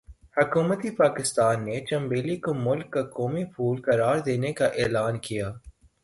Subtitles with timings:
[0.37, 5.47] حکومتِ پاکستان نے 'چنبیلی' کو ملک کا قومی پھول قرار دینے کا اعلان کیا۔